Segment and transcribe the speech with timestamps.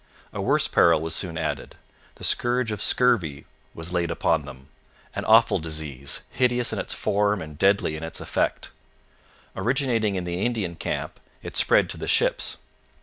[0.33, 1.75] A worse peril was soon added.
[2.15, 4.69] The scourge of scurvy was laid upon them
[5.13, 8.69] an awful disease, hideous in its form and deadly in its effect.
[9.55, 12.57] Originating in the Indian camp, it spread to the ships.